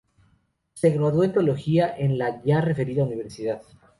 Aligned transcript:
Se 0.73 0.89
graduó 0.89 1.23
en 1.23 1.31
teología 1.31 1.95
en 1.95 2.17
la 2.17 2.41
ya 2.43 2.59
referida 2.59 3.03
universidad. 3.03 3.61